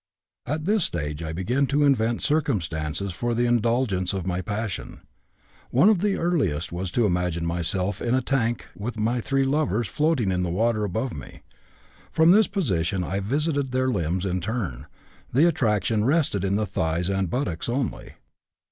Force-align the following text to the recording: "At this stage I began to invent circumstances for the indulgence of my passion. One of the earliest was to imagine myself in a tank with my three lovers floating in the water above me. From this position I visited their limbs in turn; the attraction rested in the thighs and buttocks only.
"At 0.47 0.65
this 0.65 0.83
stage 0.83 1.21
I 1.21 1.31
began 1.31 1.67
to 1.67 1.83
invent 1.83 2.23
circumstances 2.23 3.11
for 3.11 3.35
the 3.35 3.45
indulgence 3.45 4.13
of 4.13 4.25
my 4.25 4.41
passion. 4.41 5.01
One 5.69 5.89
of 5.89 5.99
the 5.99 6.17
earliest 6.17 6.71
was 6.71 6.89
to 6.93 7.05
imagine 7.05 7.45
myself 7.45 8.01
in 8.01 8.15
a 8.15 8.21
tank 8.23 8.67
with 8.75 8.97
my 8.97 9.21
three 9.21 9.45
lovers 9.45 9.87
floating 9.87 10.31
in 10.31 10.41
the 10.41 10.49
water 10.49 10.83
above 10.83 11.13
me. 11.13 11.43
From 12.11 12.31
this 12.31 12.47
position 12.47 13.03
I 13.03 13.19
visited 13.19 13.71
their 13.71 13.89
limbs 13.89 14.25
in 14.25 14.41
turn; 14.41 14.87
the 15.31 15.47
attraction 15.47 16.03
rested 16.03 16.43
in 16.43 16.55
the 16.55 16.65
thighs 16.65 17.07
and 17.07 17.29
buttocks 17.29 17.69
only. 17.69 18.13